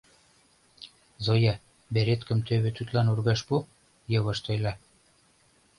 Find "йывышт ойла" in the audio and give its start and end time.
4.11-4.73